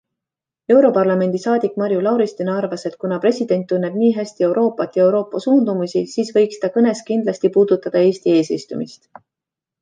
[0.75, 6.03] Europarlamendi saadik Marju Lauristin arvas, et kuna president tunneb nii hästi Euroopat ja Euroopa suundumusi,
[6.15, 9.07] siis võiks ta kõnes kindlasti puudutada Eesti eesistumist.